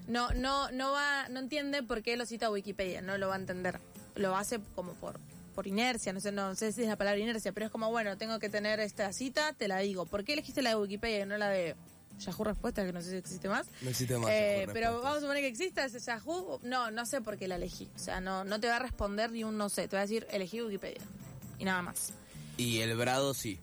no, 0.09 0.31
no, 0.31 0.71
no 0.71 0.93
va, 0.93 1.29
no 1.29 1.41
entiende 1.41 1.83
por 1.83 2.03
qué 2.03 2.17
lo 2.17 2.27
cita 2.27 2.51
Wikipedia, 2.51 3.01
no 3.03 3.19
lo 3.19 3.29
va 3.29 3.35
a 3.35 3.39
entender. 3.39 3.81
Lo 4.15 4.37
hace 4.37 4.61
como 4.75 4.93
por, 4.95 5.19
por 5.55 5.67
inercia, 5.67 6.13
no 6.13 6.21
sé, 6.21 6.33
no 6.33 6.55
sé 6.55 6.73
si 6.73 6.83
es 6.83 6.89
la 6.89 6.97
palabra 6.97 7.19
inercia, 7.21 7.53
pero 7.53 7.67
es 7.67 7.73
como, 7.73 7.91
bueno, 7.91 8.17
tengo 8.17 8.39
que 8.39 8.49
tener 8.49 8.81
esta 8.81 9.13
cita, 9.13 9.53
te 9.53 9.69
la 9.69 9.79
digo. 9.79 10.07
¿Por 10.07 10.25
qué 10.25 10.33
elegiste 10.35 10.63
la 10.63 10.71
de 10.71 10.77
Wikipedia 10.77 11.21
y 11.23 11.27
no 11.27 11.37
la 11.37 11.49
de 11.49 11.75
Yahoo 12.21 12.45
Respuesta, 12.45 12.85
que 12.85 12.93
no 12.93 13.01
sé 13.01 13.11
si 13.11 13.17
existe 13.17 13.49
más? 13.49 13.67
No 13.83 13.91
existe 13.91 14.17
más. 14.19 14.29
Eh, 14.31 14.67
pero 14.73 14.75
Respuestas. 14.93 15.03
vamos 15.03 15.19
a 15.19 15.21
suponer 15.21 15.43
que 15.43 15.49
exista 15.49 15.85
ese 15.85 16.01
Yahoo. 16.01 16.59
No, 16.65 16.91
no 16.91 17.07
sé 17.07 17.21
por 17.21 17.37
qué 17.39 17.47
la 17.47 17.57
elegí. 17.57 17.89
O 17.95 17.99
sea, 17.99 18.21
no, 18.21 18.45
no 18.45 18.59
te 18.61 18.67
va 18.69 18.77
a 18.77 18.81
responder 18.81 19.31
ni 19.31 19.45
un 19.45 19.57
no 19.57 19.69
sé, 19.69 19.87
te 19.89 19.95
va 19.97 20.03
a 20.03 20.07
decir 20.07 20.27
elegí 20.31 20.61
Wikipedia. 20.63 21.01
Y 21.61 21.65
nada 21.65 21.83
más. 21.83 22.13
Y 22.57 22.79
el 22.81 22.97
brado 22.97 23.35
sí. 23.35 23.61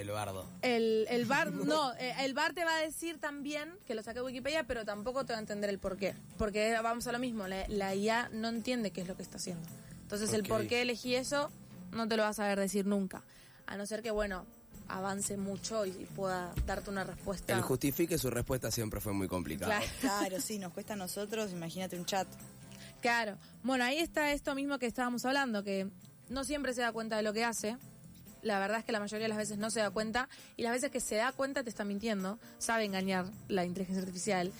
El 0.00 0.10
bardo. 0.10 0.46
El, 0.62 1.06
el 1.08 1.24
bar, 1.26 1.52
no, 1.52 1.92
eh, 1.94 2.14
el 2.20 2.34
bar 2.34 2.54
te 2.54 2.64
va 2.64 2.76
a 2.76 2.80
decir 2.80 3.18
también 3.18 3.70
que 3.86 3.94
lo 3.94 4.02
saqué 4.02 4.20
de 4.20 4.24
Wikipedia, 4.24 4.64
pero 4.64 4.84
tampoco 4.84 5.24
te 5.24 5.32
va 5.32 5.38
a 5.38 5.40
entender 5.40 5.68
el 5.70 5.78
por 5.78 5.96
qué. 5.96 6.14
Porque 6.38 6.74
vamos 6.82 7.06
a 7.06 7.12
lo 7.12 7.18
mismo, 7.18 7.46
la, 7.48 7.66
la 7.68 7.94
IA 7.94 8.30
no 8.32 8.48
entiende 8.48 8.90
qué 8.90 9.02
es 9.02 9.08
lo 9.08 9.16
que 9.16 9.22
está 9.22 9.36
haciendo. 9.36 9.66
Entonces 10.02 10.32
el 10.32 10.42
por 10.44 10.66
qué 10.66 10.82
elegí 10.82 11.14
eso 11.14 11.50
no 11.92 12.08
te 12.08 12.16
lo 12.16 12.22
vas 12.22 12.38
a 12.38 12.42
saber 12.44 12.58
decir 12.58 12.86
nunca. 12.86 13.22
A 13.66 13.76
no 13.76 13.86
ser 13.86 14.02
que, 14.02 14.10
bueno, 14.10 14.46
avance 14.88 15.36
mucho 15.36 15.86
y, 15.86 15.90
y 15.90 16.06
pueda 16.16 16.52
darte 16.66 16.90
una 16.90 17.04
respuesta. 17.04 17.54
El 17.54 17.62
justifique 17.62 18.18
su 18.18 18.30
respuesta 18.30 18.70
siempre 18.70 19.00
fue 19.00 19.12
muy 19.12 19.28
complicado. 19.28 19.70
Claro. 19.70 19.86
Claro, 20.00 20.40
sí, 20.40 20.58
nos 20.58 20.72
cuesta 20.72 20.94
a 20.94 20.96
nosotros, 20.96 21.52
imagínate 21.52 21.96
un 21.98 22.04
chat. 22.04 22.26
Claro. 23.00 23.36
Bueno, 23.62 23.84
ahí 23.84 23.98
está 23.98 24.32
esto 24.32 24.54
mismo 24.54 24.78
que 24.78 24.86
estábamos 24.86 25.24
hablando, 25.24 25.62
que 25.62 25.88
no 26.28 26.44
siempre 26.44 26.74
se 26.74 26.80
da 26.80 26.92
cuenta 26.92 27.16
de 27.16 27.22
lo 27.22 27.32
que 27.32 27.44
hace. 27.44 27.76
La 28.42 28.58
verdad 28.58 28.78
es 28.78 28.84
que 28.84 28.92
la 28.92 29.00
mayoría 29.00 29.24
de 29.24 29.28
las 29.28 29.38
veces 29.38 29.58
no 29.58 29.70
se 29.70 29.80
da 29.80 29.90
cuenta 29.90 30.28
y 30.56 30.62
las 30.62 30.72
veces 30.72 30.90
que 30.90 31.00
se 31.00 31.16
da 31.16 31.32
cuenta 31.32 31.62
te 31.62 31.68
está 31.70 31.84
mintiendo, 31.84 32.38
sabe 32.58 32.84
engañar 32.84 33.26
la 33.48 33.64
inteligencia 33.64 34.00
artificial. 34.02 34.52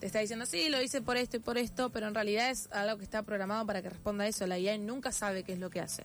Te 0.00 0.06
está 0.06 0.18
diciendo, 0.20 0.44
sí, 0.46 0.68
lo 0.68 0.80
hice 0.82 1.00
por 1.00 1.16
esto 1.16 1.36
y 1.38 1.40
por 1.40 1.56
esto, 1.58 1.90
pero 1.90 2.06
en 2.08 2.14
realidad 2.14 2.50
es 2.50 2.68
algo 2.72 2.98
que 2.98 3.04
está 3.04 3.22
programado 3.22 3.64
para 3.66 3.80
que 3.82 3.88
responda 3.90 4.24
a 4.24 4.28
eso. 4.28 4.46
La 4.46 4.58
IA 4.58 4.76
nunca 4.78 5.12
sabe 5.12 5.42
qué 5.44 5.54
es 5.54 5.58
lo 5.58 5.70
que 5.70 5.80
hace. 5.80 6.04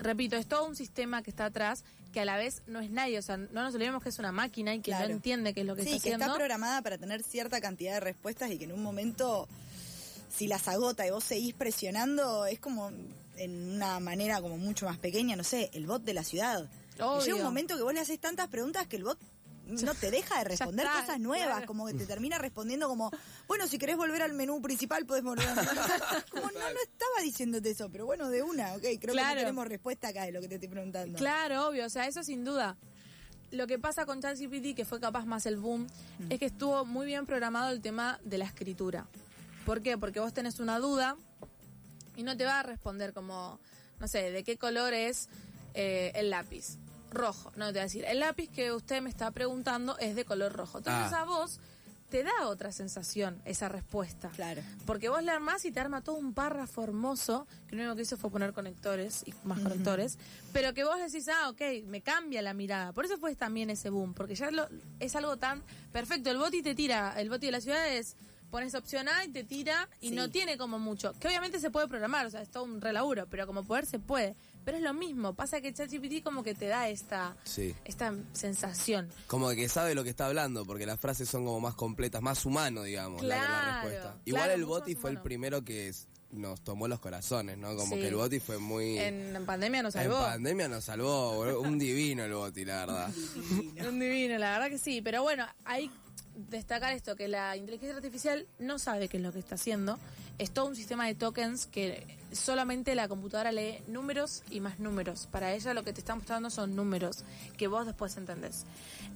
Repito, 0.00 0.36
es 0.36 0.46
todo 0.46 0.66
un 0.66 0.74
sistema 0.76 1.22
que 1.22 1.30
está 1.30 1.46
atrás 1.46 1.84
que 2.12 2.20
a 2.20 2.24
la 2.24 2.36
vez 2.36 2.62
no 2.66 2.80
es 2.80 2.90
nadie. 2.90 3.18
O 3.18 3.22
sea, 3.22 3.36
no 3.36 3.62
nos 3.62 3.74
olvidemos 3.74 4.02
que 4.02 4.08
es 4.08 4.18
una 4.18 4.32
máquina 4.32 4.74
y 4.74 4.78
que 4.80 4.90
Claro. 4.90 5.08
no 5.08 5.14
entiende 5.14 5.54
qué 5.54 5.60
es 5.60 5.66
lo 5.66 5.76
que 5.76 5.82
Sí, 5.82 5.88
está 5.90 6.02
que 6.02 6.08
haciendo. 6.14 6.24
está 6.26 6.36
programada 6.36 6.82
para 6.82 6.98
tener 6.98 7.22
cierta 7.22 7.60
cantidad 7.60 7.94
de 7.94 8.00
respuestas 8.00 8.50
y 8.50 8.58
que 8.58 8.64
en 8.64 8.72
un 8.72 8.82
momento, 8.82 9.48
si 10.34 10.46
las 10.48 10.66
agota 10.68 11.06
y 11.06 11.10
vos 11.10 11.24
seguís 11.24 11.54
presionando, 11.54 12.46
es 12.46 12.58
como 12.58 12.90
en 13.36 13.74
una 13.74 14.00
manera 14.00 14.40
como 14.40 14.56
mucho 14.58 14.86
más 14.86 14.98
pequeña, 14.98 15.36
no 15.36 15.44
sé, 15.44 15.70
el 15.74 15.86
bot 15.86 16.02
de 16.02 16.14
la 16.14 16.24
ciudad. 16.24 16.68
Obvio. 17.00 17.20
Llega 17.24 17.36
un 17.36 17.42
momento 17.42 17.76
que 17.76 17.82
vos 17.82 17.92
le 17.94 18.00
haces 18.00 18.18
tantas 18.20 18.48
preguntas 18.48 18.86
que 18.86 18.96
el 18.96 19.04
bot 19.04 19.18
no 19.66 19.94
te 19.94 20.10
deja 20.10 20.38
de 20.38 20.44
responder 20.44 20.84
está, 20.86 21.00
cosas 21.00 21.20
nuevas, 21.20 21.48
claro. 21.48 21.66
como 21.66 21.86
que 21.86 21.94
te 21.94 22.04
termina 22.04 22.36
respondiendo 22.38 22.86
como, 22.86 23.10
bueno, 23.48 23.66
si 23.66 23.78
querés 23.78 23.96
volver 23.96 24.20
al 24.20 24.34
menú 24.34 24.60
principal, 24.60 25.06
podés 25.06 25.24
volver 25.24 25.48
al 25.48 25.56
menú 25.56 25.70
principal. 25.70 26.24
Como, 26.30 26.42
no, 26.48 26.58
no 26.58 26.80
estaba 26.82 27.22
diciéndote 27.22 27.70
eso, 27.70 27.88
pero 27.90 28.04
bueno, 28.04 28.28
de 28.28 28.42
una, 28.42 28.74
ok, 28.74 28.82
creo 28.82 28.98
que 29.00 29.06
Claro. 29.12 29.34
no 29.36 29.40
tenemos 29.40 29.66
respuesta 29.66 30.08
acá 30.08 30.24
de 30.24 30.32
lo 30.32 30.42
que 30.42 30.48
te 30.48 30.56
estoy 30.56 30.68
preguntando. 30.68 31.16
Claro, 31.18 31.68
obvio, 31.68 31.86
o 31.86 31.88
sea, 31.88 32.06
eso 32.06 32.22
sin 32.22 32.44
duda. 32.44 32.76
Lo 33.52 33.66
que 33.66 33.78
pasa 33.78 34.04
con 34.04 34.20
ChatGPT, 34.20 34.74
que 34.76 34.84
fue 34.84 35.00
capaz 35.00 35.24
más 35.24 35.46
el 35.46 35.56
boom, 35.56 35.86
Mm. 36.18 36.26
es 36.32 36.38
que 36.38 36.46
estuvo 36.46 36.84
muy 36.84 37.06
bien 37.06 37.24
programado 37.24 37.70
el 37.70 37.80
tema 37.80 38.20
de 38.22 38.36
la 38.36 38.44
escritura. 38.44 39.06
¿Por 39.64 39.80
qué? 39.80 39.96
Porque 39.96 40.20
vos 40.20 40.34
tenés 40.34 40.60
una 40.60 40.78
duda 40.78 41.16
y 42.16 42.22
no 42.22 42.36
te 42.36 42.44
va 42.44 42.60
a 42.60 42.62
responder 42.62 43.12
como, 43.12 43.58
no 44.00 44.08
sé, 44.08 44.30
¿de 44.30 44.44
qué 44.44 44.56
color 44.58 44.94
es 44.94 45.28
eh, 45.74 46.12
el 46.14 46.30
lápiz? 46.30 46.76
Rojo. 47.10 47.52
No, 47.56 47.66
te 47.68 47.74
va 47.74 47.82
a 47.82 47.84
decir, 47.84 48.04
el 48.06 48.18
lápiz 48.20 48.48
que 48.50 48.72
usted 48.72 49.00
me 49.00 49.08
está 49.10 49.30
preguntando 49.30 49.96
es 49.98 50.16
de 50.16 50.24
color 50.24 50.52
rojo. 50.52 50.78
Entonces 50.78 51.12
Ah. 51.12 51.22
a 51.22 51.24
vos 51.24 51.60
te 52.10 52.22
da 52.24 52.46
otra 52.48 52.70
sensación 52.72 53.40
esa 53.44 53.68
respuesta. 53.68 54.30
Claro. 54.30 54.62
Porque 54.84 55.08
vos 55.08 55.22
le 55.22 55.30
armás 55.32 55.64
y 55.64 55.70
te 55.72 55.80
arma 55.80 56.00
todo 56.00 56.16
un 56.16 56.32
párrafo 56.34 56.82
hermoso, 56.84 57.46
que 57.68 57.74
lo 57.76 57.82
único 57.82 57.96
que 57.96 58.02
hizo 58.02 58.16
fue 58.16 58.30
poner 58.30 58.52
conectores 58.52 59.22
y 59.26 59.34
más 59.44 59.58
conectores, 59.60 60.18
pero 60.52 60.74
que 60.74 60.84
vos 60.84 60.96
decís, 60.98 61.28
ah, 61.28 61.48
ok, 61.50 61.60
me 61.86 62.02
cambia 62.02 62.42
la 62.42 62.52
mirada. 62.54 62.92
Por 62.92 63.04
eso 63.04 63.16
fue 63.18 63.34
también 63.36 63.70
ese 63.70 63.90
boom, 63.90 64.12
porque 64.14 64.34
ya 64.36 64.50
lo- 64.52 64.68
es 65.00 65.14
algo 65.16 65.36
tan 65.38 65.62
perfecto. 65.92 66.30
El 66.30 66.38
boti 66.38 66.62
te 66.62 66.74
tira, 66.74 67.14
el 67.20 67.30
boti 67.30 67.46
de 67.46 67.52
la 67.52 67.60
ciudad 67.60 67.88
es, 67.92 68.16
pones 68.54 68.72
opción 68.76 69.08
A 69.08 69.24
y 69.24 69.28
te 69.30 69.42
tira 69.42 69.88
y 70.00 70.10
Sí. 70.10 70.14
no 70.14 70.30
tiene 70.30 70.56
como 70.56 70.78
mucho. 70.78 71.12
Que 71.18 71.26
obviamente 71.26 71.58
se 71.58 71.72
puede 71.72 71.88
programar, 71.88 72.24
o 72.24 72.30
sea, 72.30 72.40
es 72.40 72.48
todo 72.50 72.62
un 72.62 72.80
relaburo, 72.80 73.26
pero 73.28 73.48
como 73.48 73.64
poder 73.64 73.84
se 73.84 73.98
puede. 73.98 74.36
Pero 74.64 74.76
es 74.76 74.82
lo 74.84 74.94
mismo, 74.94 75.34
pasa 75.34 75.60
que 75.60 75.72
ChatGPT 75.74 76.22
como 76.22 76.44
que 76.44 76.54
te 76.54 76.68
da 76.68 76.88
esta, 76.88 77.36
Sí. 77.42 77.74
esta 77.84 78.14
sensación. 78.32 79.10
Como 79.26 79.50
que 79.50 79.68
sabe 79.68 79.96
lo 79.96 80.04
que 80.04 80.10
está 80.10 80.26
hablando, 80.26 80.64
porque 80.64 80.86
las 80.86 81.00
frases 81.00 81.28
son 81.28 81.44
como 81.44 81.58
más 81.58 81.74
completas, 81.74 82.22
más 82.22 82.46
humano, 82.46 82.84
digamos, 82.84 83.24
la- 83.24 83.38
la, 83.38 83.44
Claro, 83.44 83.72
respuesta. 83.88 84.16
Igual 84.24 84.42
claro, 84.44 84.54
el 84.54 84.64
Boti 84.66 84.94
fue 84.94 85.10
el 85.10 85.20
primero 85.20 85.64
que 85.64 85.88
es- 85.88 86.06
nos 86.30 86.62
tomó 86.62 86.86
los 86.88 87.00
corazones, 87.00 87.58
¿no? 87.58 87.74
Como 87.76 87.94
Sí. 87.96 88.00
que 88.02 88.08
el 88.08 88.14
Boti 88.14 88.38
fue 88.40 88.58
muy... 88.58 88.98
En, 88.98 89.34
en 89.36 89.46
pandemia 89.46 89.82
nos 89.82 89.94
en 89.96 90.02
salvó. 90.02 90.18
pandemia 90.20 90.68
nos 90.68 90.84
salvó, 90.84 91.40
un 91.60 91.76
divino 91.78 92.24
el 92.24 92.32
Boti, 92.34 92.64
la 92.64 92.76
verdad. 92.86 93.10
Un 93.88 93.98
divino, 94.00 94.38
la 94.38 94.52
verdad 94.52 94.68
que 94.70 94.78
sí. 94.78 95.00
Pero 95.02 95.22
bueno, 95.22 95.44
hay 95.64 95.90
destacar 96.34 96.92
esto, 96.92 97.16
que 97.16 97.28
la 97.28 97.56
inteligencia 97.56 97.96
artificial 97.96 98.46
no 98.58 98.78
sabe 98.78 99.08
qué 99.08 99.18
es 99.18 99.22
lo 99.22 99.32
que 99.32 99.38
está 99.38 99.54
haciendo. 99.54 99.98
Es 100.38 100.50
todo 100.50 100.66
un 100.66 100.76
sistema 100.76 101.06
de 101.06 101.14
tokens 101.14 101.66
que 101.66 102.04
solamente 102.32 102.94
la 102.94 103.08
computadora 103.08 103.52
lee 103.52 103.78
números 103.86 104.42
y 104.50 104.60
más 104.60 104.78
números. 104.80 105.28
Para 105.30 105.52
ella 105.52 105.74
lo 105.74 105.84
que 105.84 105.92
te 105.92 106.00
está 106.00 106.14
mostrando 106.14 106.50
son 106.50 106.74
números 106.74 107.24
que 107.56 107.68
vos 107.68 107.86
después 107.86 108.16
entendés. 108.16 108.64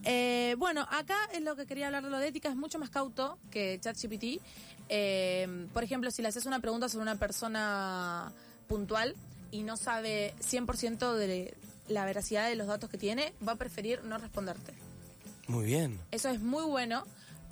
Eh, 0.05 0.55
bueno, 0.59 0.87
acá 0.91 1.17
es 1.33 1.43
lo 1.43 1.57
que 1.57 1.67
quería 1.67 1.87
hablar 1.87 2.05
de 2.05 2.11
lo 2.11 2.19
de 2.19 2.29
ética, 2.29 2.49
es 2.49 2.57
mucho 2.57 2.79
más 2.79 2.91
cauto 2.91 3.39
que 3.51 3.79
ChatGPT. 3.81 4.41
Eh, 4.89 5.67
por 5.73 5.83
ejemplo, 5.83 6.11
si 6.11 6.23
le 6.23 6.29
haces 6.29 6.47
una 6.47 6.61
pregunta 6.61 6.89
sobre 6.89 7.03
una 7.03 7.17
persona 7.17 8.33
puntual 8.69 9.15
y 9.51 9.63
no 9.63 9.77
sabe 9.77 10.35
100% 10.41 11.15
de 11.15 11.55
la 11.89 12.05
veracidad 12.05 12.49
de 12.49 12.55
los 12.55 12.67
datos 12.67 12.91
que 12.91 12.99
tiene, 12.99 13.33
va 13.47 13.53
a 13.53 13.57
preferir 13.57 14.05
no 14.05 14.19
responderte. 14.19 14.88
Muy 15.49 15.65
bien. 15.67 15.99
Eso 16.13 16.29
es 16.29 16.41
muy 16.41 16.65
bueno 16.65 17.05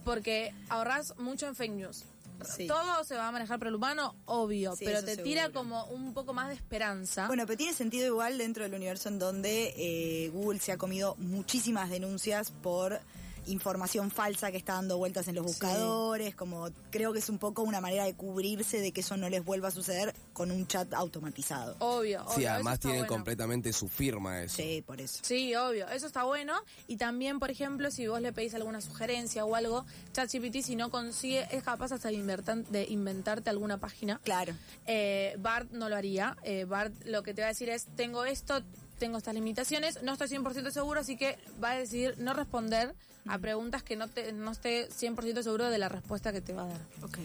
porque 0.04 0.54
ahorras 0.68 1.14
mucho 1.18 1.46
en 1.48 1.56
fake 1.56 1.72
news. 1.72 2.04
Sí. 2.44 2.66
Todo 2.66 3.02
se 3.04 3.16
va 3.16 3.28
a 3.28 3.32
manejar 3.32 3.58
por 3.58 3.68
el 3.68 3.74
humano, 3.74 4.14
obvio, 4.26 4.76
Sí, 4.76 4.84
pero 4.84 5.02
te 5.02 5.16
tira 5.16 5.44
seguro. 5.46 5.58
como 5.60 5.84
un 5.86 6.12
poco 6.12 6.34
más 6.34 6.48
de 6.48 6.54
esperanza. 6.54 7.26
Bueno, 7.28 7.44
pero 7.46 7.56
tiene 7.56 7.72
sentido 7.72 8.06
igual 8.06 8.36
dentro 8.36 8.62
del 8.62 8.74
universo 8.74 9.08
en 9.08 9.18
donde 9.18 9.72
eh, 9.76 10.28
Google 10.34 10.60
se 10.60 10.70
ha 10.72 10.76
comido 10.76 11.14
muchísimas 11.16 11.88
denuncias 11.88 12.50
por 12.50 13.00
información 13.46 14.10
falsa 14.10 14.50
que 14.50 14.56
está 14.58 14.74
dando 14.74 14.98
vueltas 14.98 15.28
en 15.28 15.34
los 15.36 15.44
Sí. 15.46 15.52
buscadores, 15.52 16.34
como 16.34 16.68
creo 16.90 17.12
que 17.12 17.18
es 17.20 17.28
un 17.28 17.38
poco 17.38 17.62
una 17.62 17.80
manera 17.80 18.04
de 18.04 18.14
cubrirse 18.14 18.80
de 18.80 18.92
que 18.92 19.00
eso 19.00 19.16
no 19.16 19.28
les 19.28 19.44
vuelva 19.44 19.68
a 19.68 19.70
suceder 19.70 20.14
con 20.32 20.50
un 20.50 20.66
chat 20.66 20.92
automatizado. 20.94 21.76
obvio, 21.78 22.22
obvio. 22.24 22.34
Sí, 22.36 22.46
además 22.46 22.80
tiene 22.80 22.98
bueno. 22.98 23.12
completamente 23.12 23.72
su 23.72 23.88
firma 23.88 24.42
eso. 24.42 24.56
Sí, 24.56 24.82
por 24.86 25.00
eso. 25.00 25.20
Sí, 25.22 25.54
obvio, 25.54 25.88
eso 25.88 26.06
está 26.06 26.24
bueno. 26.24 26.54
Y 26.86 26.96
también, 26.96 27.38
por 27.38 27.50
ejemplo, 27.50 27.90
si 27.90 28.06
vos 28.06 28.20
le 28.20 28.32
pedís 28.32 28.54
alguna 28.54 28.80
sugerencia 28.80 29.44
o 29.44 29.54
algo, 29.54 29.84
ChatGPT, 30.12 30.62
si 30.62 30.76
no 30.76 30.90
consigue, 30.90 31.46
es 31.50 31.62
capaz 31.62 31.92
hasta 31.92 32.08
de, 32.08 32.64
de 32.70 32.84
inventarte 32.88 33.50
alguna 33.50 33.78
página. 33.78 34.20
Claro. 34.24 34.54
Eh, 34.86 35.36
Bart 35.38 35.70
no 35.72 35.88
lo 35.88 35.96
haría. 35.96 36.36
Eh, 36.42 36.64
Bart 36.64 36.92
lo 37.04 37.22
que 37.22 37.34
te 37.34 37.42
va 37.42 37.48
a 37.48 37.50
decir 37.50 37.68
es, 37.68 37.86
tengo 37.96 38.24
esto, 38.24 38.62
tengo 38.98 39.18
estas 39.18 39.34
limitaciones, 39.34 40.02
no 40.02 40.12
estoy 40.12 40.28
100% 40.28 40.70
seguro, 40.70 41.00
así 41.00 41.16
que 41.16 41.38
va 41.62 41.72
a 41.72 41.78
decidir 41.78 42.14
no 42.18 42.34
responder 42.34 42.94
a 43.26 43.38
preguntas 43.38 43.82
que 43.82 43.96
no, 43.96 44.08
te, 44.08 44.32
no 44.32 44.52
esté 44.52 44.88
100% 44.88 45.42
seguro 45.42 45.68
de 45.70 45.78
la 45.78 45.88
respuesta 45.88 46.32
que 46.32 46.40
te 46.40 46.52
va 46.52 46.64
a 46.64 46.66
dar. 46.66 46.80
Ok. 47.02 47.18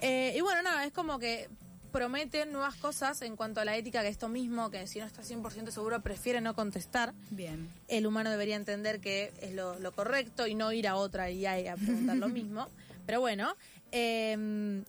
Eh, 0.00 0.34
y 0.36 0.40
bueno, 0.40 0.62
nada, 0.62 0.84
es 0.84 0.92
como 0.92 1.18
que 1.18 1.48
prometen 1.92 2.50
nuevas 2.50 2.74
cosas 2.74 3.22
en 3.22 3.36
cuanto 3.36 3.60
a 3.60 3.64
la 3.64 3.76
ética, 3.76 4.02
que 4.02 4.08
esto 4.08 4.28
mismo, 4.28 4.70
que 4.70 4.86
si 4.86 4.98
no 4.98 5.06
está 5.06 5.22
100% 5.22 5.70
seguro 5.70 6.00
prefiere 6.00 6.40
no 6.40 6.54
contestar. 6.54 7.14
Bien. 7.30 7.70
El 7.88 8.06
humano 8.06 8.30
debería 8.30 8.56
entender 8.56 9.00
que 9.00 9.32
es 9.40 9.52
lo, 9.52 9.78
lo 9.78 9.92
correcto 9.92 10.46
y 10.46 10.54
no 10.54 10.72
ir 10.72 10.88
a 10.88 10.96
otra 10.96 11.30
y 11.30 11.46
a 11.46 11.76
preguntar 11.76 12.16
lo 12.16 12.28
mismo. 12.30 12.68
Pero 13.06 13.20
bueno, 13.20 13.54
eh, 13.92 14.82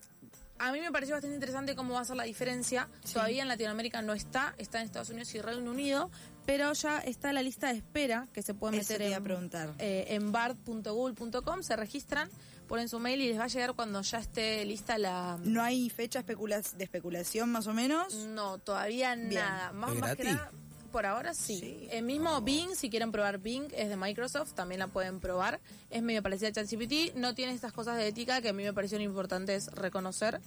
a 0.60 0.72
mí 0.72 0.80
me 0.80 0.92
pareció 0.92 1.16
bastante 1.16 1.36
interesante 1.36 1.76
cómo 1.76 1.96
va 1.96 2.02
a 2.02 2.06
ser 2.06 2.16
la 2.16 2.24
diferencia. 2.24 2.90
Todavía 3.12 3.42
en 3.42 3.48
Latinoamérica 3.48 4.02
no 4.02 4.14
está, 4.14 4.56
está 4.58 4.80
en 4.80 4.86
Estados 4.86 5.10
Unidos 5.10 5.34
y 5.36 5.42
Reino 5.42 5.70
Unido, 5.72 6.10
pero 6.46 6.72
ya 6.74 7.00
está 7.00 7.34
la 7.34 7.42
lista 7.42 7.68
de 7.72 7.78
espera 7.80 8.28
que 8.34 8.42
se 8.42 8.54
puede 8.54 8.78
meter 8.78 9.02
en, 9.02 9.24
preguntar. 9.24 9.74
eh, 9.80 10.06
en 10.10 10.32
bard.google.com, 10.32 11.62
se 11.64 11.76
registran, 11.76 12.30
ponen 12.68 12.88
su 12.90 13.00
mail 13.00 13.22
y 13.22 13.30
les 13.30 13.40
va 13.40 13.46
a 13.46 13.48
llegar 13.48 13.74
cuando 13.74 14.02
ya 14.02 14.20
esté 14.20 14.64
lista 14.66 14.98
la... 14.98 15.38
¿No 15.44 15.62
hay 15.62 15.90
fecha 15.90 16.20
especula- 16.20 16.62
de 16.62 16.84
especulación 16.84 17.52
más 17.52 17.68
o 17.68 17.74
menos? 17.74 18.14
No, 18.14 18.58
todavía 18.60 19.16
Bien. 19.16 19.30
nada. 19.36 19.72
Más, 19.74 19.94
¿Es 19.94 20.00
más 20.00 20.16
que 20.16 20.24
nada, 20.26 20.52
por 20.96 21.06
ahora 21.06 21.34
sí. 21.34 21.60
Sí. 21.60 21.88
El 21.92 22.06
mismo 22.06 22.40
Bing, 22.40 22.74
si 22.74 22.90
quieren 22.90 23.12
probar 23.12 23.40
Bing, 23.40 23.68
es 23.76 23.90
de 23.90 23.98
Microsoft, 23.98 24.54
también 24.54 24.80
la 24.80 24.88
pueden 24.88 25.20
probar. 25.20 25.60
Es 25.90 26.02
medio 26.02 26.24
parecida 26.24 26.48
a 26.48 26.52
ChatGPT, 26.54 27.16
no 27.16 27.36
tiene 27.36 27.52
estas 27.52 27.74
cosas 27.74 27.98
de 27.98 28.08
ética 28.08 28.40
que 28.40 28.48
a 28.48 28.54
mí 28.54 28.64
me 28.64 28.72
parecieron 28.72 29.04
importantes 29.04 29.68
reconocer, 29.74 30.40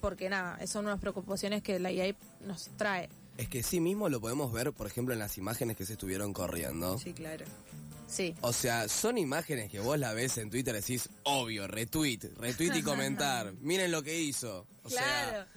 porque 0.00 0.28
nada, 0.28 0.58
son 0.66 0.86
unas 0.86 0.98
preocupaciones 0.98 1.62
que 1.62 1.78
la 1.78 1.92
IA 1.92 2.16
nos 2.40 2.70
trae. 2.76 3.10
Es 3.36 3.48
que 3.48 3.62
sí 3.62 3.78
mismo 3.78 4.08
lo 4.08 4.20
podemos 4.20 4.52
ver, 4.52 4.72
por 4.72 4.88
ejemplo, 4.88 5.14
en 5.14 5.20
las 5.20 5.38
imágenes 5.38 5.76
que 5.76 5.86
se 5.86 5.92
estuvieron 5.92 6.32
corriendo. 6.32 6.98
Sí, 6.98 7.12
claro. 7.12 7.44
Sí. 8.08 8.34
O 8.40 8.52
sea, 8.52 8.88
son 8.88 9.18
imágenes 9.18 9.70
que 9.70 9.78
vos 9.78 9.96
la 10.00 10.12
ves 10.14 10.36
en 10.36 10.50
Twitter 10.50 10.74
y 10.74 10.78
decís, 10.78 11.10
obvio, 11.22 11.68
retweet, 11.68 12.22
retweet 12.38 12.74
y 12.74 12.82
comentar. 12.82 13.52
Miren 13.60 13.92
lo 13.92 14.02
que 14.02 14.20
hizo. 14.20 14.66
O 14.82 14.88
claro. 14.88 15.30
sea, 15.30 15.48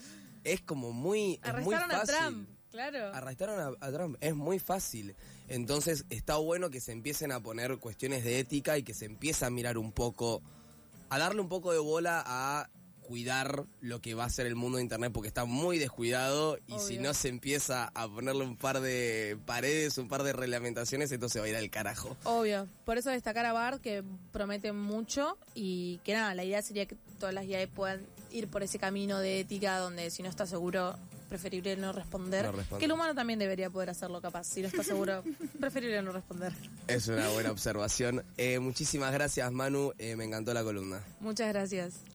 es 0.44 0.62
como 0.62 0.92
muy, 0.92 1.40
es 1.44 1.64
muy 1.64 1.74
Arrestaron 1.74 1.92
a 1.92 1.98
fácil. 1.98 2.16
Trump, 2.16 2.50
claro. 2.76 3.14
Arrestaron 3.14 3.60
a, 3.60 3.86
a 3.86 3.92
Trump, 3.92 4.18
es 4.20 4.36
muy 4.36 4.60
fácil. 4.60 5.16
Entonces 5.48 6.06
está 6.10 6.38
bueno 6.38 6.70
que 6.70 6.82
se 6.82 6.92
empiecen 6.92 7.32
a 7.32 7.40
poner 7.40 7.78
cuestiones 7.78 8.24
de 8.24 8.40
ética 8.40 8.78
y 8.78 8.84
que 8.84 8.94
se 8.94 9.06
empiece 9.06 9.46
a 9.46 9.50
mirar 9.50 9.78
un 9.78 9.92
poco, 9.92 10.42
a 11.10 11.18
darle 11.18 11.42
un 11.42 11.50
poco 11.50 11.72
de 11.72 11.80
bola 11.80 12.24
a 12.26 12.70
cuidar 13.06 13.66
lo 13.82 14.02
que 14.02 14.16
va 14.16 14.26
a 14.26 14.30
ser 14.30 14.48
el 14.48 14.56
mundo 14.56 14.78
de 14.78 14.84
internet 14.84 15.12
porque 15.14 15.28
está 15.28 15.46
muy 15.46 15.78
descuidado 15.78 16.58
y 16.68 16.80
si 16.80 16.98
no 16.98 17.14
se 17.14 17.30
empieza 17.30 17.92
a 17.94 18.08
ponerle 18.08 18.44
un 18.44 18.58
par 18.58 18.82
de 18.82 19.38
paredes, 19.46 19.98
un 19.98 20.08
par 20.08 20.24
de 20.24 20.34
reglamentaciones, 20.34 21.12
entonces 21.12 21.42
va 21.42 21.46
a 21.46 21.50
ir 21.50 21.56
al 21.56 21.70
carajo. 21.70 22.18
Obvio, 22.24 22.68
por 22.84 22.98
eso 22.98 23.12
destacar 23.12 23.46
a 23.46 23.54
Bard 23.54 23.80
que 23.80 24.04
promete 24.32 24.72
mucho 24.72 25.38
y 25.54 26.00
que 26.04 26.14
nada, 26.14 26.34
la 26.34 26.44
idea 26.44 26.62
sería 26.62 26.88
que 26.88 26.96
todas 27.20 27.34
las 27.34 27.46
IA 27.46 27.68
puedan 27.68 28.06
ir 28.32 28.48
por 28.48 28.64
ese 28.64 28.80
camino 28.80 29.20
de 29.20 29.40
ética 29.40 29.78
donde 29.78 30.10
si 30.10 30.24
no 30.24 30.30
está 30.30 30.48
seguro, 30.48 30.96
preferible 31.36 31.76
no 31.76 31.92
responder. 31.92 32.46
No 32.46 32.52
responder. 32.54 32.80
Que 32.80 32.86
el 32.86 32.92
humano 32.94 33.14
también 33.14 33.38
debería 33.40 33.70
poder 33.70 33.90
hacerlo 33.90 34.22
capaz, 34.22 34.46
si 34.46 34.62
no 34.62 34.68
está 34.68 34.84
seguro, 34.84 35.22
preferible 35.60 36.02
no 36.02 36.14
responder. 36.14 36.54
Es 36.88 37.08
una 37.10 37.28
buena 37.30 37.52
observación. 37.52 38.24
Eh, 38.38 38.60
muchísimas 38.60 39.12
gracias 39.12 39.52
Manu, 39.52 39.92
Eh, 39.98 40.16
me 40.16 40.24
encantó 40.24 40.54
la 40.54 40.64
columna. 40.64 41.02
Muchas 41.20 41.50
gracias. 41.50 41.96